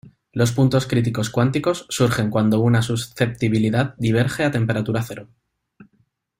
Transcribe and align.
Los 0.33 0.51
puntos 0.51 0.87
críticos 0.87 1.29
cuánticos 1.29 1.85
surgen 1.89 2.31
cuando 2.31 2.59
una 2.59 2.81
susceptibilidad 2.81 3.93
diverge 3.99 4.43
a 4.43 4.49
temperatura 4.49 5.03
cero. 5.03 5.29